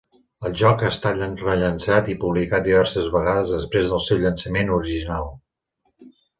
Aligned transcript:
El 0.47 0.53
joc 0.61 0.85
ha 0.85 0.87
estat 0.93 1.19
rellançat 1.43 2.09
i 2.15 2.17
publicat 2.25 2.67
diverses 2.69 3.11
vegades 3.19 3.55
després 3.59 3.95
del 3.95 4.05
seu 4.09 4.25
llançament 4.27 4.75
original. 4.81 5.33